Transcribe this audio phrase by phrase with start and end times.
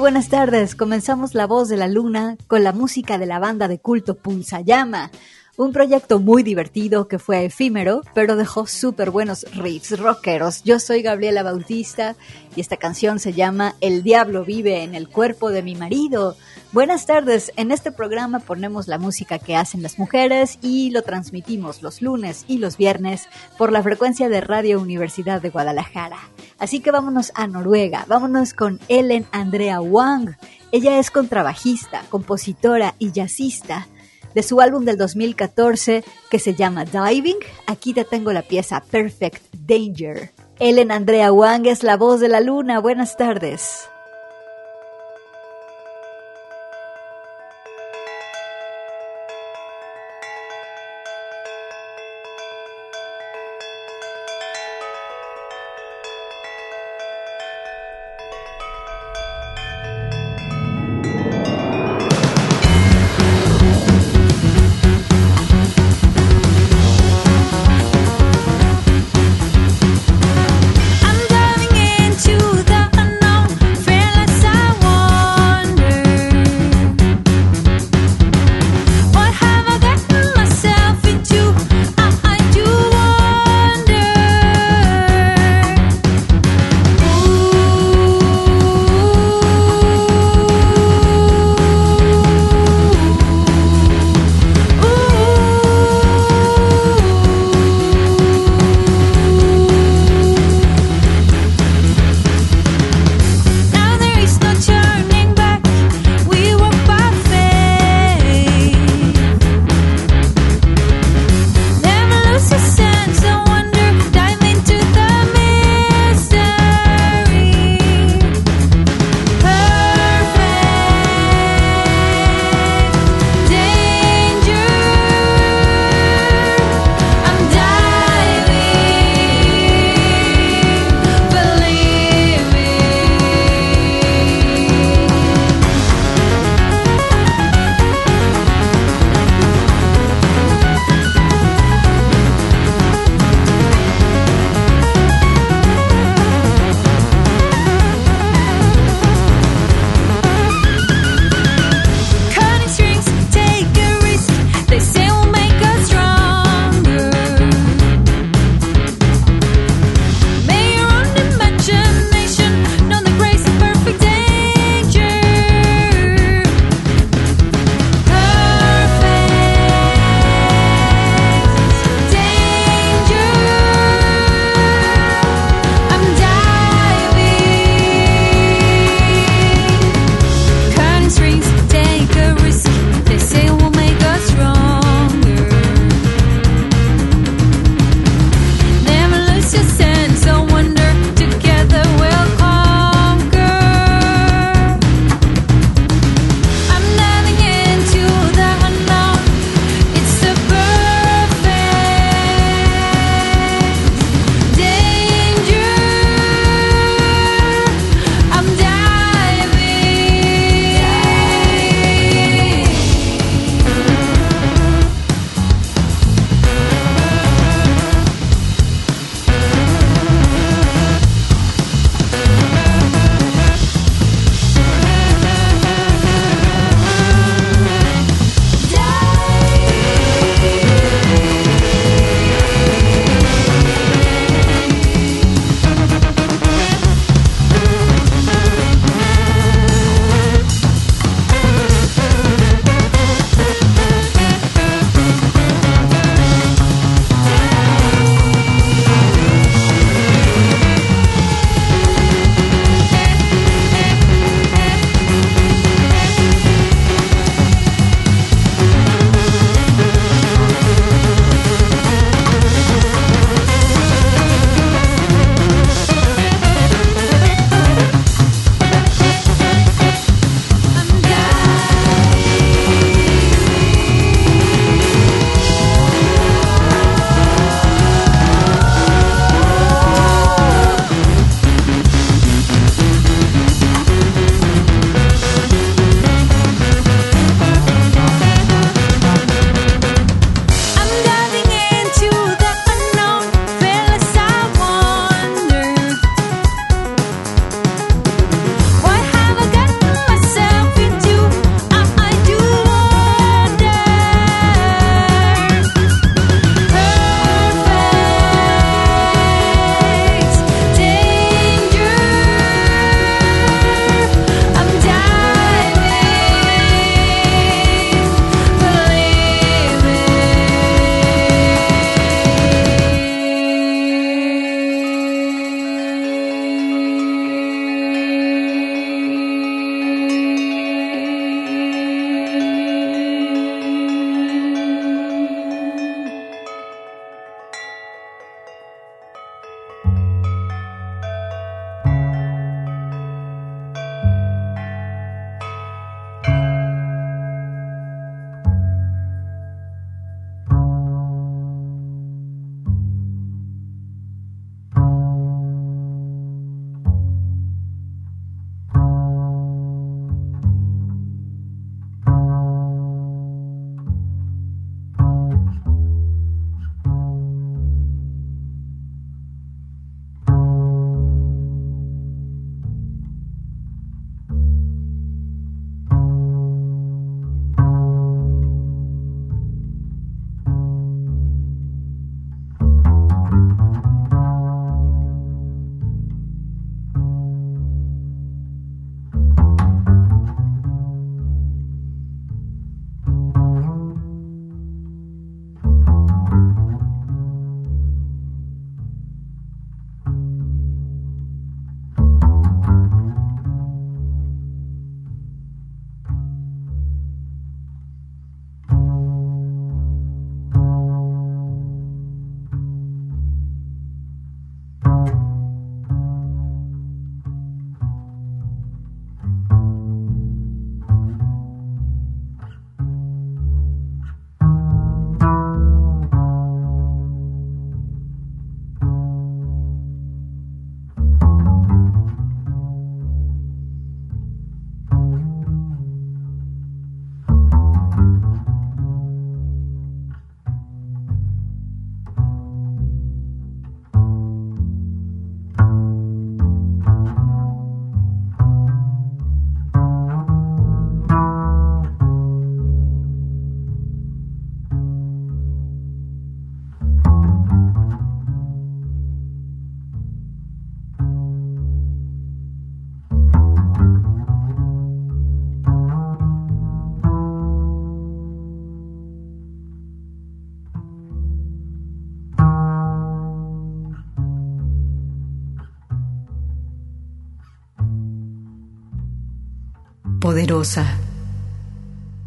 [0.00, 0.74] Buenas tardes.
[0.74, 5.10] Comenzamos La Voz de la Luna con la música de la banda de culto Punzayama.
[5.58, 10.62] Un proyecto muy divertido que fue efímero, pero dejó súper buenos riffs rockeros.
[10.64, 12.14] Yo soy Gabriela Bautista
[12.54, 16.36] y esta canción se llama El Diablo vive en el cuerpo de mi marido.
[16.72, 21.82] Buenas tardes, en este programa ponemos la música que hacen las mujeres y lo transmitimos
[21.82, 26.18] los lunes y los viernes por la frecuencia de Radio Universidad de Guadalajara.
[26.58, 30.36] Así que vámonos a Noruega, vámonos con Ellen Andrea Wang.
[30.70, 33.86] Ella es contrabajista, compositora y jazzista.
[34.36, 39.42] De su álbum del 2014 que se llama Diving, aquí te tengo la pieza Perfect
[39.66, 40.30] Danger.
[40.58, 42.78] Ellen Andrea Wang es la voz de la luna.
[42.80, 43.88] Buenas tardes.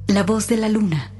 [0.07, 1.18] La voz de la luna.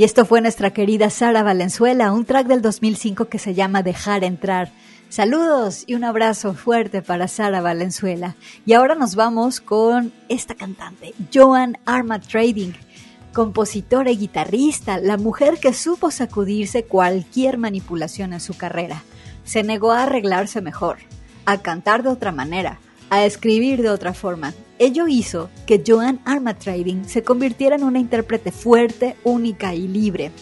[0.00, 4.24] Y esto fue nuestra querida Sara Valenzuela, un track del 2005 que se llama Dejar
[4.24, 4.72] entrar.
[5.10, 8.34] Saludos y un abrazo fuerte para Sara Valenzuela.
[8.64, 12.72] Y ahora nos vamos con esta cantante, Joan Arma Trading,
[13.34, 19.02] compositora y guitarrista, la mujer que supo sacudirse cualquier manipulación en su carrera.
[19.44, 20.96] Se negó a arreglarse mejor,
[21.44, 24.54] a cantar de otra manera, a escribir de otra forma.
[24.78, 30.32] Ello hizo que Joan Arma Trading se convirtiera en una intérprete fuerte, única y libre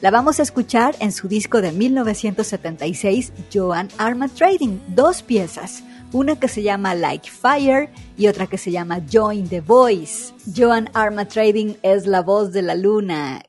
[0.00, 6.38] la vamos a escuchar en su disco de 1976, Joan Arma Trading, dos piezas, una
[6.38, 10.32] que se llama Like Fire y otra que se llama Join the Voice.
[10.56, 13.42] Joan Arma Trading es la voz de la luna.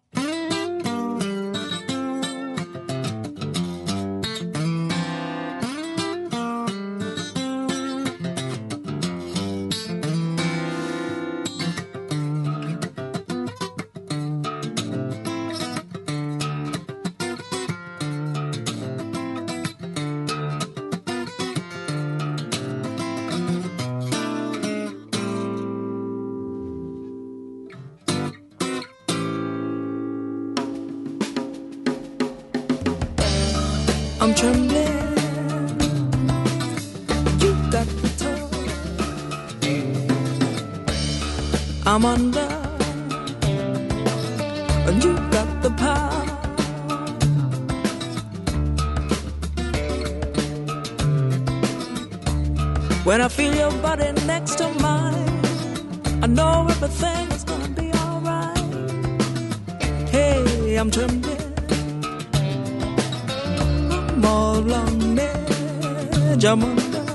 [66.42, 67.06] I'm under,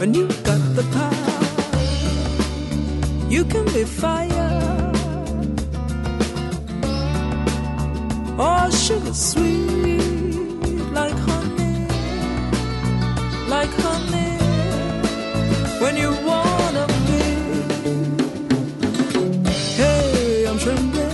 [0.00, 1.40] and you got the power.
[3.28, 4.92] You can be fire
[8.38, 10.00] or sugar sweet
[10.92, 11.88] like honey,
[13.48, 14.38] like honey.
[15.82, 17.22] When you wanna be,
[19.76, 21.12] hey, I'm trembling,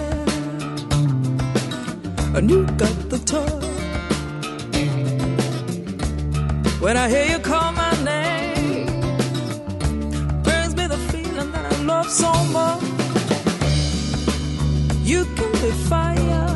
[2.37, 3.00] and you got
[15.63, 16.49] You fire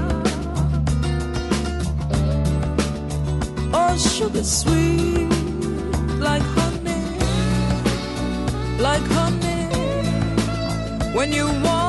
[3.74, 5.28] or sugar sweet
[6.20, 7.04] like honey,
[8.80, 9.68] like honey.
[11.14, 11.83] When you wanna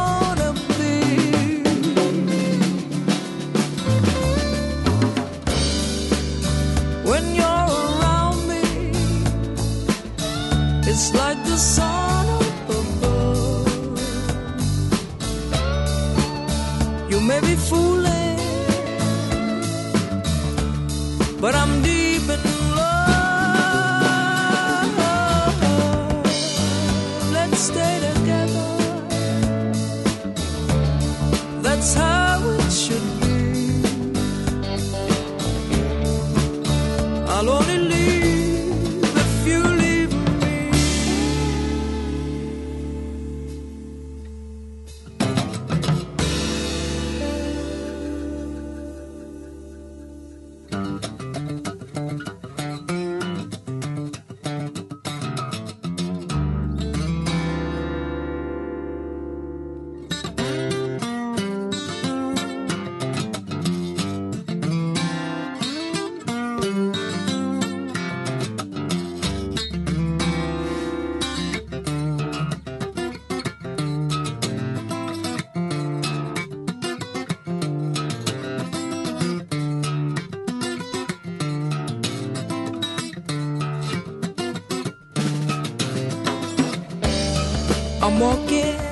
[88.19, 88.85] Walking,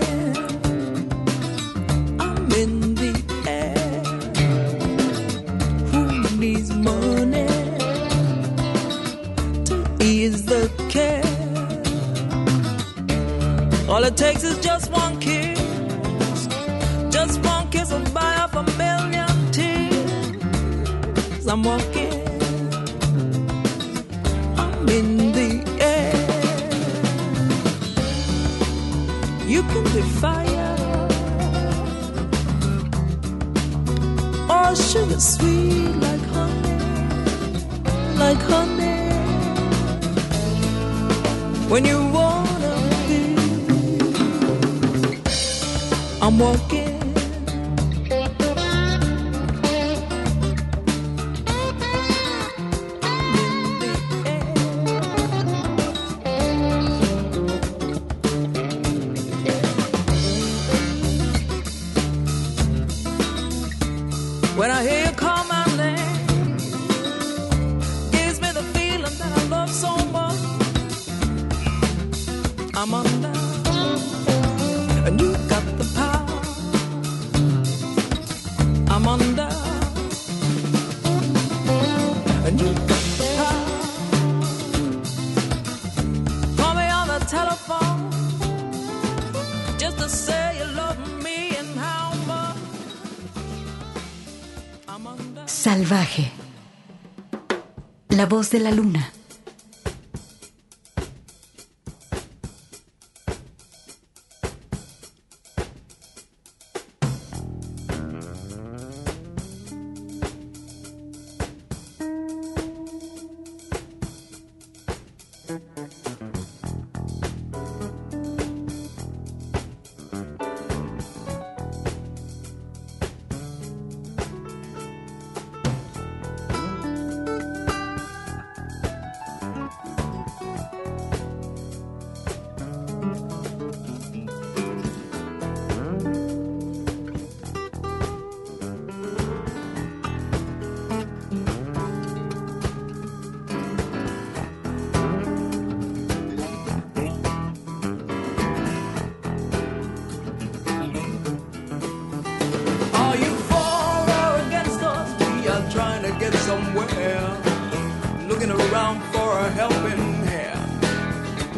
[98.52, 99.13] de la luna.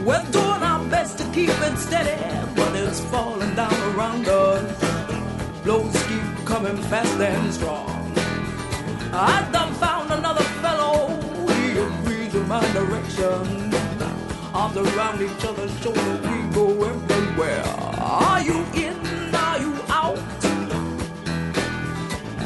[0.06, 2.16] We're doing our best to keep it steady,
[2.56, 5.64] but it's falling down around us.
[5.64, 8.14] Blows keep coming fast and strong.
[9.12, 11.08] I done found another fellow.
[11.48, 13.74] He agrees with my direction.
[14.54, 17.64] Arms around each other's shoulders, we go everywhere.
[17.98, 18.96] Are you in?
[19.34, 20.20] Are you out?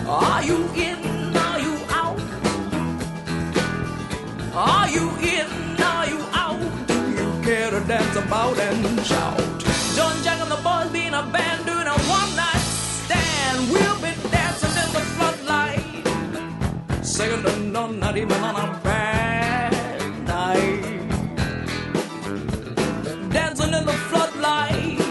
[0.08, 0.99] Are you in?
[7.89, 9.39] Dance about and shout?
[9.95, 12.63] John Jack and the boys being a band doing a one night
[13.02, 13.58] stand.
[13.71, 16.06] We'll be dancing in the floodlight.
[17.04, 19.73] Second to none, not even on a bad
[20.28, 20.84] night.
[23.32, 25.02] Dancing in the floodlight.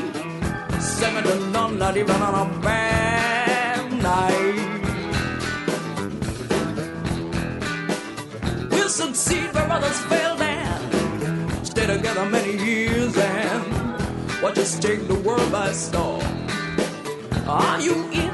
[0.80, 4.58] Second to none, not even on a bad night.
[8.70, 10.37] We'll succeed where others stay
[12.08, 16.22] together many years and watch us take the world by storm.
[17.46, 18.27] Are you in?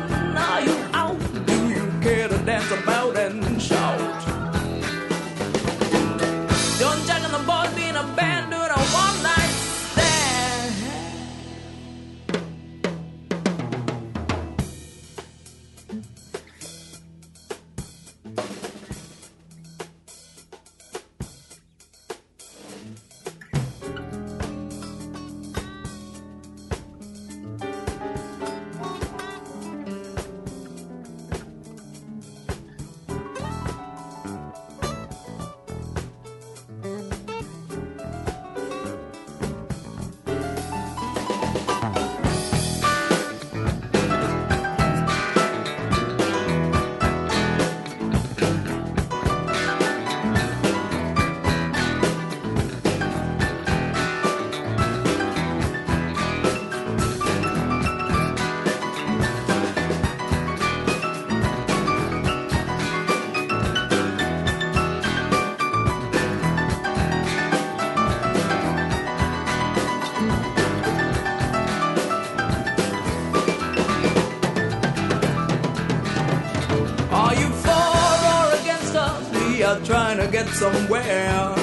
[80.44, 81.54] Get somewhere.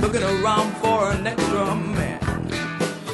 [0.00, 2.20] Looking around for an extra man.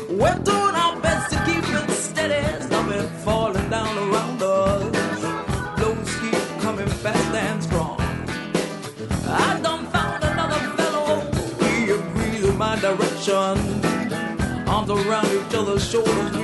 [0.08, 2.64] We're doing our best to keep it steady.
[2.64, 5.20] Stop it falling down around us.
[5.76, 8.00] Blows keep coming fast and strong.
[9.26, 11.20] I done found another fellow.
[11.60, 13.56] He agrees with my direction.
[14.68, 16.36] Arms around each other's shoulders,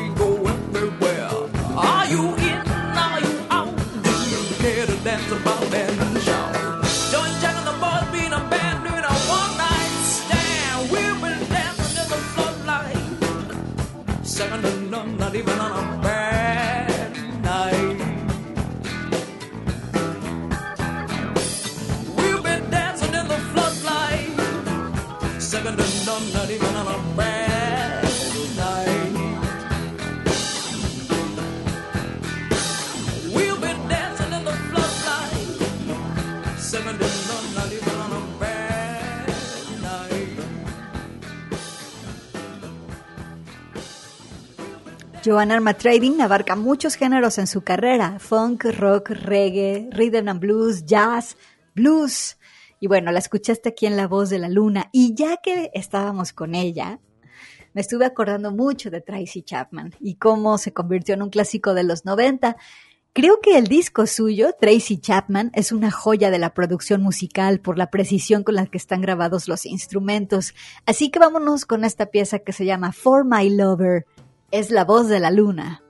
[36.66, 36.96] seven
[45.29, 51.37] in Trading abarca muchos géneros en su carrera, funk, rock, reggae, rhythm and blues, jazz,
[51.76, 52.37] blues.
[52.81, 54.88] Y bueno, la escuchaste aquí en La Voz de la Luna.
[54.90, 56.98] Y ya que estábamos con ella,
[57.74, 61.85] me estuve acordando mucho de Tracy Chapman y cómo se convirtió en un clásico de
[61.85, 62.57] los 90
[63.16, 67.79] Creo que el disco suyo, Tracy Chapman, es una joya de la producción musical por
[67.79, 70.52] la precisión con la que están grabados los instrumentos.
[70.85, 74.05] Así que vámonos con esta pieza que se llama For My Lover.
[74.50, 75.86] Es la voz de la luna.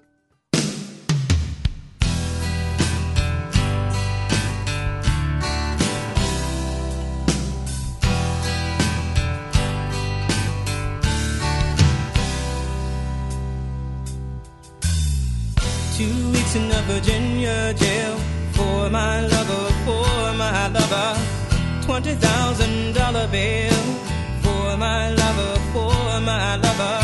[16.86, 18.16] Virginia jail
[18.52, 21.18] for my lover, for my lover.
[21.82, 23.82] Twenty thousand dollar bill
[24.44, 26.98] for my lover, for my lover.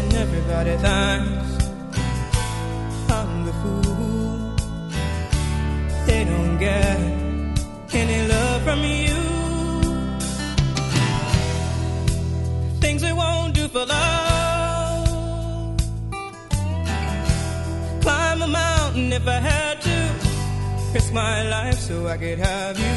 [0.00, 1.50] And everybody thinks
[3.08, 4.56] I'm the fool.
[6.06, 6.98] They don't get
[7.94, 9.20] any love from you.
[12.80, 14.21] Things they won't do for love.
[18.94, 19.98] If I had to.
[20.92, 22.96] Risk my life so I could have you.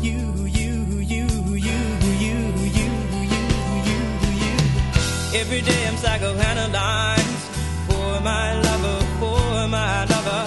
[0.00, 1.78] You, you, you, you, you,
[2.24, 2.38] you,
[2.78, 2.90] you,
[3.88, 4.00] you,
[4.42, 4.54] you.
[5.40, 7.42] Every day I'm psychoanalyzed
[7.88, 10.44] for my lover, for my lover.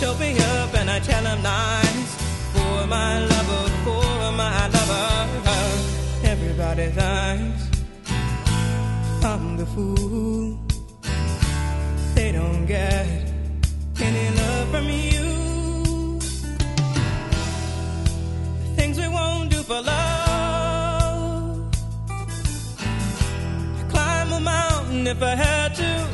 [0.00, 2.10] Choke me up and I tell him lies
[2.52, 5.08] for my lover, for my lover.
[6.24, 7.62] Everybody thinks
[9.24, 10.58] I'm the fool
[12.14, 13.23] they don't get
[14.00, 16.18] any love from you.
[18.76, 21.74] Things we won't do for love.
[23.88, 26.08] Climb a mountain if I had to.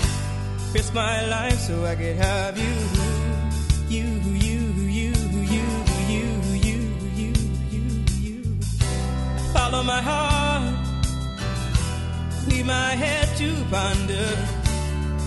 [0.75, 2.75] Risk my life so I could have you.
[3.89, 4.05] You,
[4.47, 4.61] you,
[4.99, 5.13] you,
[5.55, 5.65] you,
[6.13, 6.33] you,
[6.67, 6.83] you,
[7.19, 7.33] you,
[7.71, 8.43] you, you.
[9.53, 10.75] Follow my heart.
[12.49, 14.29] Leave my head to ponder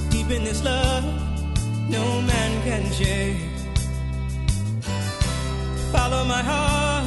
[0.10, 1.23] deep in this love
[1.94, 3.38] no man can shake.
[5.94, 7.06] Follow my heart,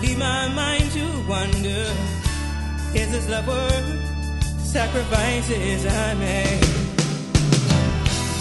[0.00, 1.84] leave my mind to wonder.
[3.00, 3.90] Is this love worth
[4.76, 6.64] sacrifices I made?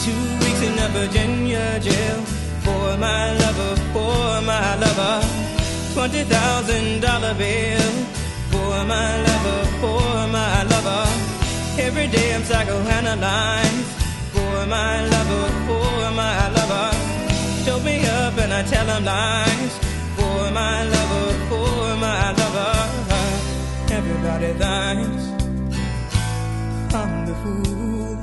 [0.06, 2.20] Two weeks in a Virginia jail
[2.66, 5.18] for my lover, for my lover.
[5.94, 7.92] Twenty thousand dollar bill
[8.52, 11.06] for my lover, for my lover.
[11.88, 14.01] Every day I'm psychoanalyzed
[14.62, 16.90] for my lover, for my lover.
[17.66, 19.74] Choke me up and I tell him lies
[20.18, 22.76] for my lover, for my lover.
[23.98, 25.24] Everybody thinks
[27.00, 28.18] I'm the fool.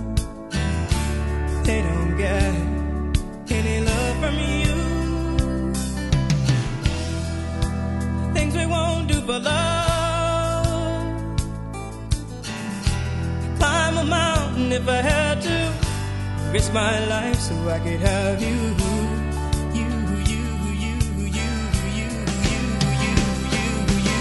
[1.66, 2.54] They don't get
[3.58, 4.74] any love from you.
[8.34, 10.66] Things we won't do for love
[13.58, 15.57] climb a mountain if I had to.
[16.52, 18.56] Risk my life so I could have you.
[19.78, 19.88] You,
[20.30, 20.44] you, you,
[20.82, 20.96] you,
[21.36, 21.50] you,
[21.88, 22.10] you,
[22.48, 22.62] you,
[23.04, 23.68] you,
[24.08, 24.20] you.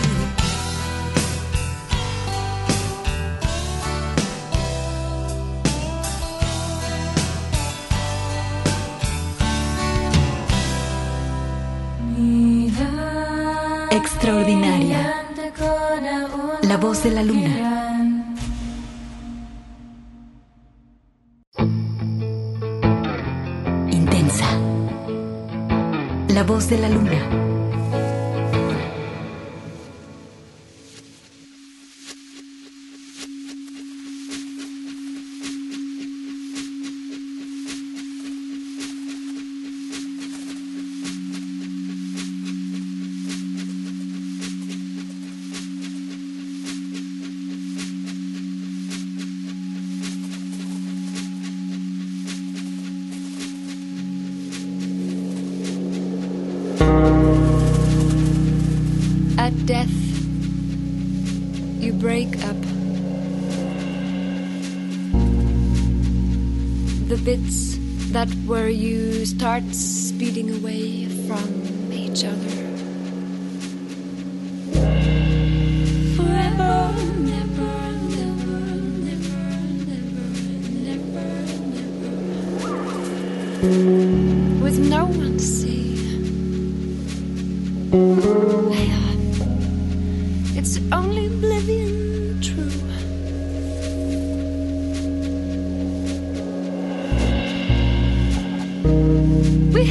[13.92, 15.24] Extraordinaria.
[16.64, 17.97] La voz de la luna.
[26.48, 27.67] Voz de la luna.
[68.18, 71.07] That where you start speeding away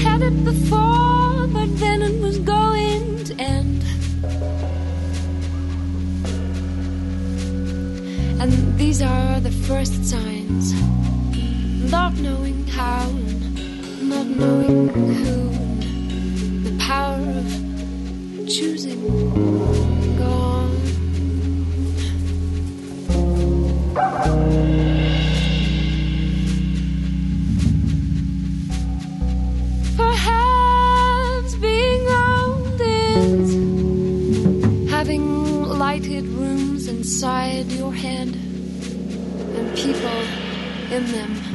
[0.03, 3.83] had it before, but then it was going to end.
[8.41, 10.75] And these are the first signs.
[11.91, 13.07] Not knowing how,
[14.03, 15.51] not knowing who.
[16.69, 19.01] The power of choosing.
[20.19, 20.66] Gone.
[37.07, 40.19] Inside your head and people
[40.91, 41.46] in them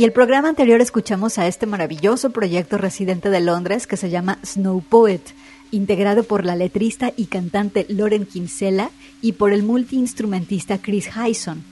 [0.00, 4.38] Y el programa anterior escuchamos a este maravilloso proyecto residente de Londres que se llama
[4.42, 5.20] Snow Poet,
[5.72, 8.88] integrado por la letrista y cantante Lauren Kinsella
[9.20, 11.62] y por el multiinstrumentista Chris Hyson.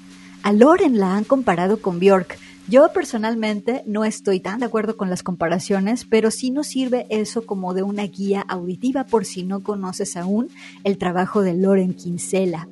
[0.43, 2.37] A Lauren la han comparado con Björk.
[2.68, 7.47] Yo personalmente no estoy tan de acuerdo con las comparaciones, pero sí nos sirve eso
[7.47, 10.51] como de una guía auditiva por si no conoces aún
[10.85, 12.68] el trabajo de Lauren Kinsella.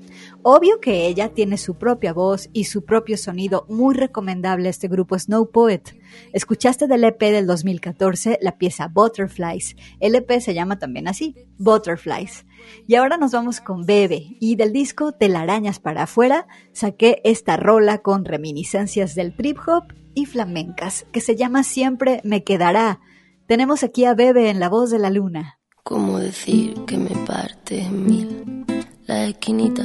[0.48, 5.18] Obvio que ella tiene su propia voz y su propio sonido, muy recomendable este grupo
[5.18, 5.98] Snow Poet.
[6.32, 9.74] Escuchaste del EP del 2014 la pieza Butterflies.
[9.98, 12.46] El EP se llama también así, Butterflies.
[12.86, 17.98] Y ahora nos vamos con Bebe y del disco Telarañas para afuera saqué esta rola
[17.98, 23.00] con reminiscencias del trip hop y flamencas que se llama Siempre me quedará.
[23.48, 25.58] Tenemos aquí a Bebe en la voz de la luna.
[25.82, 28.64] ¿Cómo decir que me parte mil
[29.06, 29.84] la esquinita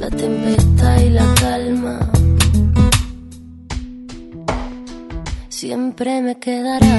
[0.00, 1.98] la tempestad y la calma.
[5.50, 6.96] Siempre me quedará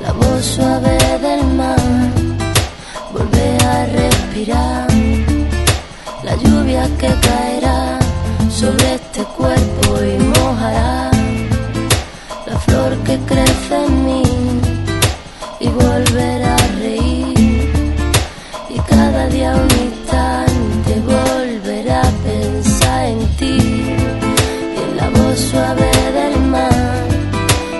[0.00, 1.84] la voz suave del mar,
[3.12, 4.88] volver a respirar,
[6.22, 7.98] la lluvia que caerá
[8.48, 11.10] sobre este cuerpo y mojará
[12.46, 14.22] la flor que crece en mí
[15.60, 17.72] y volver a reír
[18.70, 19.83] y cada día un
[25.36, 27.08] suave del mar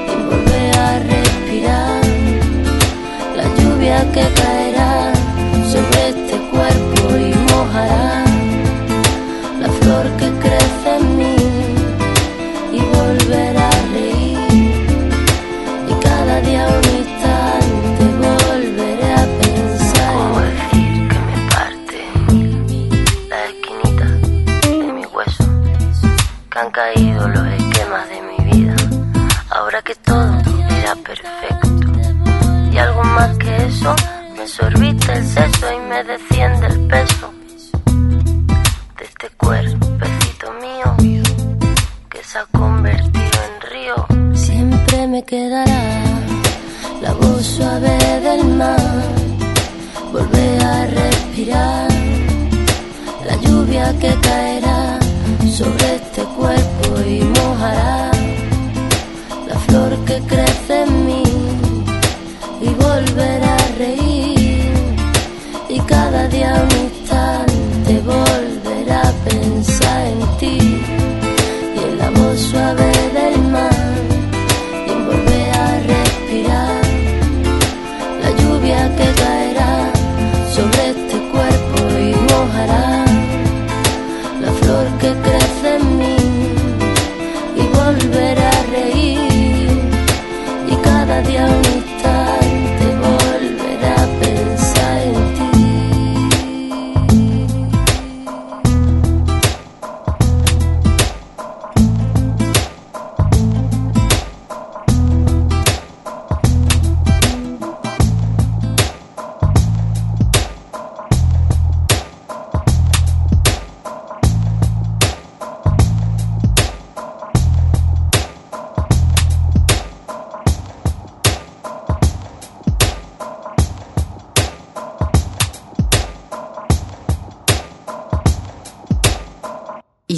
[0.09, 2.03] y volver a respirar
[3.37, 4.44] la lluvia que cae.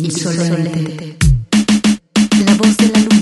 [0.05, 1.17] insolente.
[2.45, 3.16] La voz de la luz.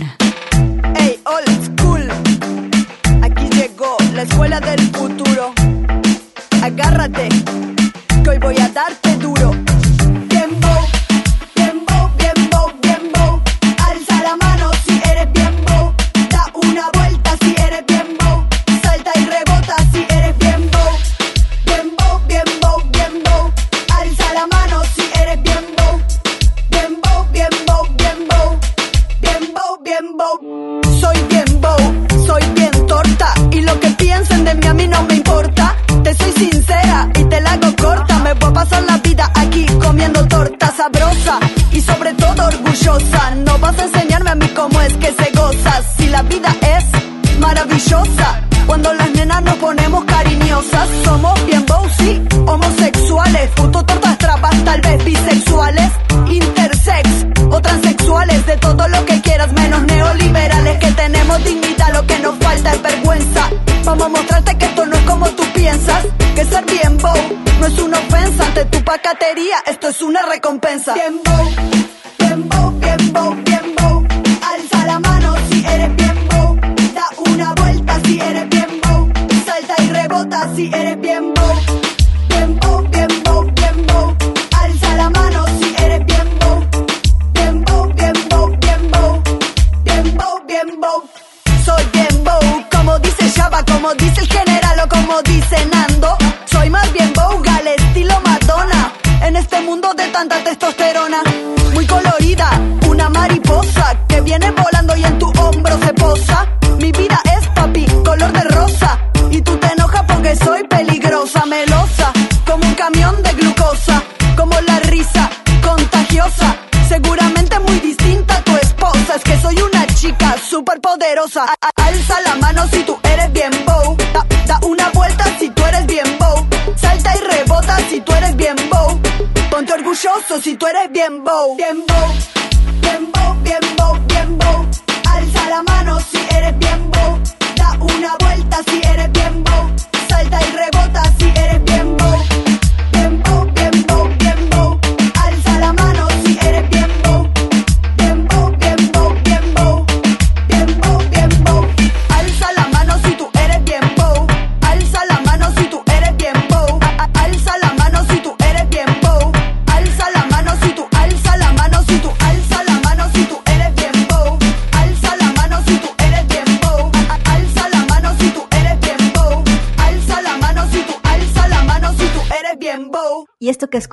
[131.53, 131.94] Them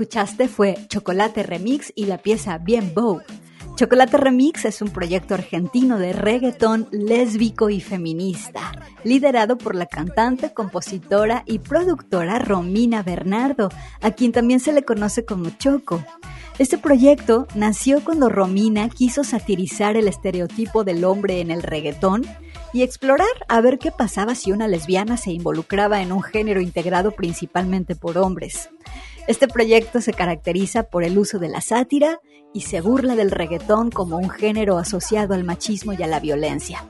[0.02, 3.22] escuchaste fue Chocolate Remix y la pieza Bien Bow.
[3.76, 8.72] Chocolate Remix es un proyecto argentino de reggaetón lésbico y feminista,
[9.04, 13.70] liderado por la cantante, compositora y productora Romina Bernardo,
[14.02, 16.04] a quien también se le conoce como Choco.
[16.58, 22.26] Este proyecto nació cuando Romina quiso satirizar el estereotipo del hombre en el reggaetón
[22.74, 27.12] y explorar a ver qué pasaba si una lesbiana se involucraba en un género integrado
[27.12, 28.70] principalmente por hombres.
[29.28, 32.20] Este proyecto se caracteriza por el uso de la sátira
[32.54, 36.86] y se burla del reggaetón como un género asociado al machismo y a la violencia.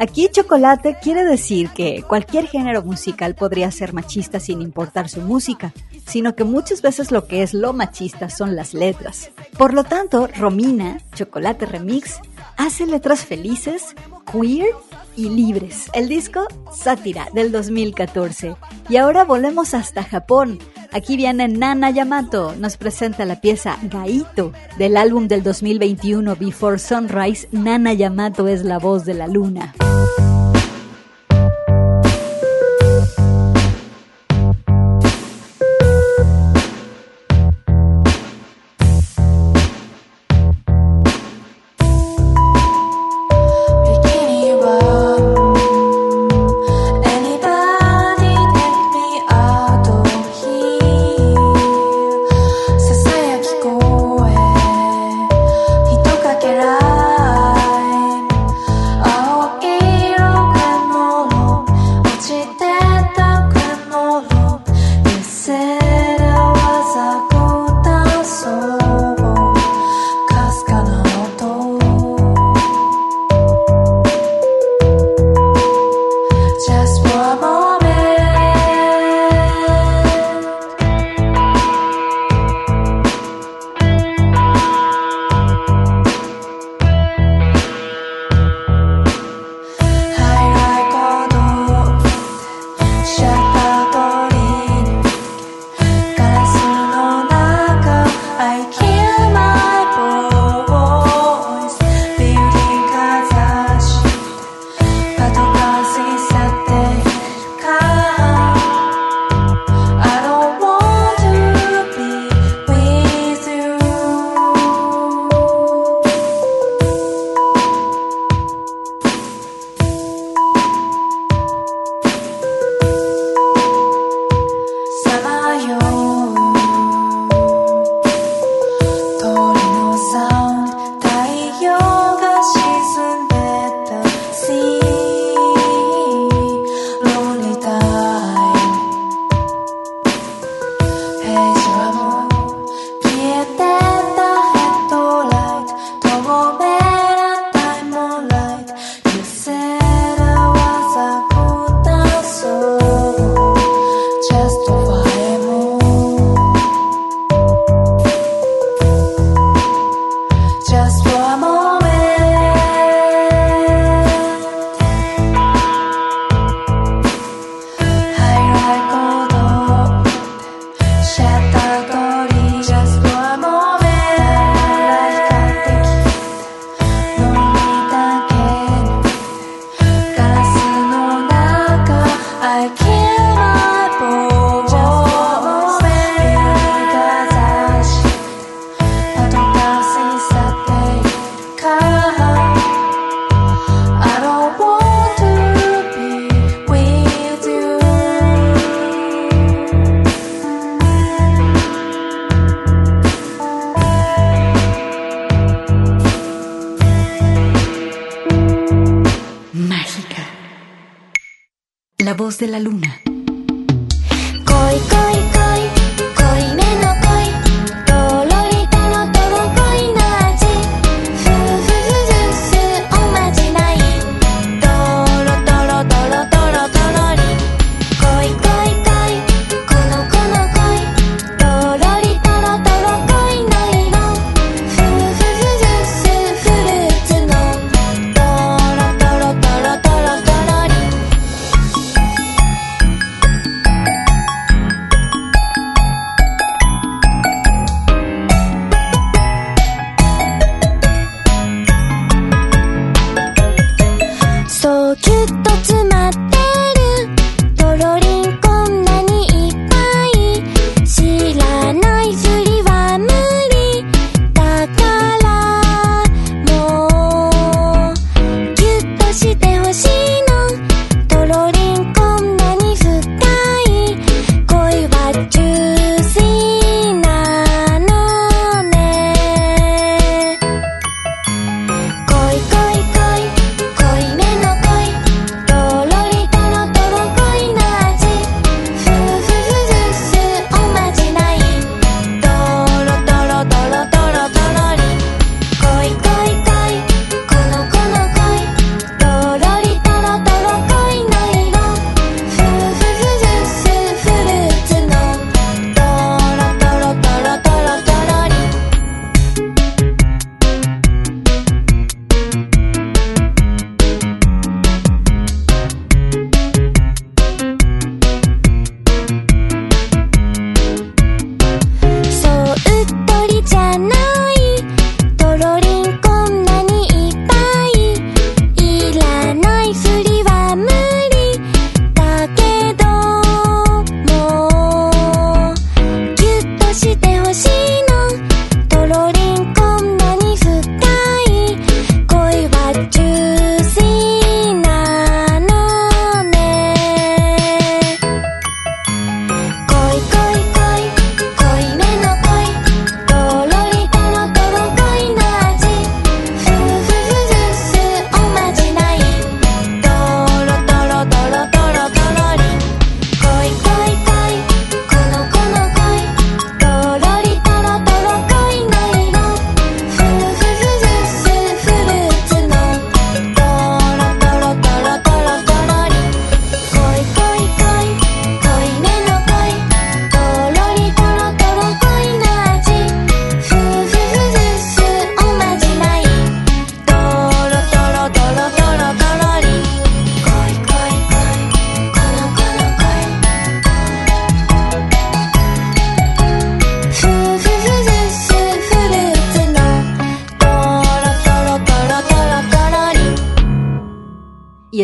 [0.00, 5.72] Aquí chocolate quiere decir que cualquier género musical podría ser machista sin importar su música,
[6.06, 9.32] sino que muchas veces lo que es lo machista son las letras.
[9.58, 12.20] Por lo tanto, Romina, Chocolate Remix,
[12.56, 13.96] hace letras felices,
[14.32, 14.68] queer
[15.16, 15.90] y libres.
[15.92, 18.56] El disco Sátira del 2014.
[18.88, 20.58] Y ahora volvemos hasta Japón.
[20.92, 27.48] Aquí viene Nana Yamato, nos presenta la pieza Gaito del álbum del 2021 Before Sunrise.
[27.52, 29.74] Nana Yamato es la voz de la luna.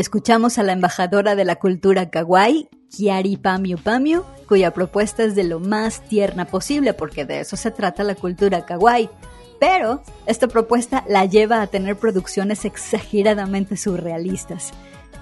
[0.05, 5.45] Escuchamos a la embajadora de la cultura kawaii, Kiari Pamiu Pamiu, cuya propuesta es de
[5.45, 9.09] lo más tierna posible, porque de eso se trata la cultura kawaii.
[9.59, 14.73] Pero esta propuesta la lleva a tener producciones exageradamente surrealistas.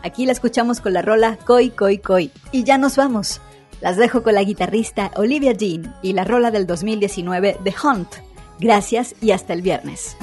[0.02, 2.32] Aquí la escuchamos con la rola Koi Koi Koi.
[2.50, 3.40] Y ya nos vamos.
[3.80, 8.08] Las dejo con la guitarrista Olivia Jean y la rola del 2019 The Hunt.
[8.58, 10.16] Gracias y hasta el viernes.